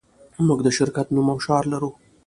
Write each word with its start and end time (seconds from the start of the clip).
موږ 0.47 0.59
د 0.63 0.67
شرکت 0.77 1.07
نوم 1.15 1.27
او 1.33 1.37
شعار 1.45 1.63
لرو 1.73 1.89